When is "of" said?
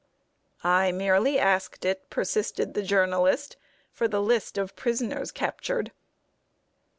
4.57-4.75